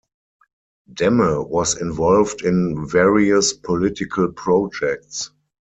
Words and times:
Demme 0.91 1.47
was 1.47 1.79
involved 1.79 2.41
in 2.41 2.87
various 2.89 3.53
political 3.53 4.31
projects. 4.31 5.29